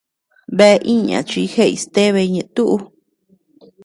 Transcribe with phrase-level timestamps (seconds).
[0.57, 2.75] Bea iña chi jeʼey stebe ñeʼe tuʼu.